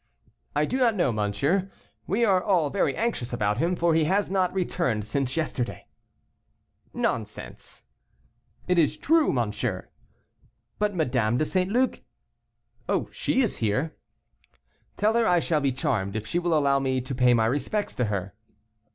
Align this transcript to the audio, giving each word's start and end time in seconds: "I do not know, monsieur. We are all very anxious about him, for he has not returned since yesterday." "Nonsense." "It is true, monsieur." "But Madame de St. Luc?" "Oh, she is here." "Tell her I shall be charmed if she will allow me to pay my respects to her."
"I 0.55 0.65
do 0.65 0.79
not 0.79 0.95
know, 0.95 1.11
monsieur. 1.11 1.69
We 2.07 2.25
are 2.25 2.41
all 2.43 2.71
very 2.71 2.95
anxious 2.95 3.33
about 3.33 3.59
him, 3.59 3.75
for 3.75 3.93
he 3.93 4.05
has 4.05 4.31
not 4.31 4.51
returned 4.51 5.05
since 5.05 5.37
yesterday." 5.37 5.85
"Nonsense." 6.91 7.83
"It 8.67 8.79
is 8.79 8.97
true, 8.97 9.31
monsieur." 9.31 9.89
"But 10.79 10.95
Madame 10.95 11.37
de 11.37 11.45
St. 11.45 11.69
Luc?" 11.71 12.01
"Oh, 12.89 13.09
she 13.11 13.41
is 13.43 13.57
here." 13.57 13.95
"Tell 14.97 15.13
her 15.13 15.27
I 15.27 15.39
shall 15.39 15.61
be 15.61 15.71
charmed 15.71 16.15
if 16.15 16.25
she 16.25 16.39
will 16.39 16.57
allow 16.57 16.79
me 16.79 16.99
to 17.01 17.13
pay 17.13 17.35
my 17.35 17.45
respects 17.45 17.93
to 17.93 18.05
her." 18.05 18.33